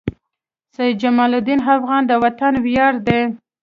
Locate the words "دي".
3.07-3.19